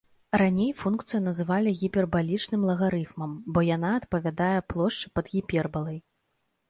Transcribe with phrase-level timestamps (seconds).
[0.41, 5.97] Раней функцыю называлі гіпербалічным лагарыфмам, бо яна адпавядае плошчы пад гіпербалай.